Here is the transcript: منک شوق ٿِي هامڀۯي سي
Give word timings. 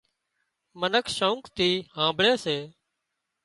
منک 0.79 1.05
شوق 1.17 1.41
ٿِي 1.55 1.69
هامڀۯي 1.97 2.33
سي 2.43 2.57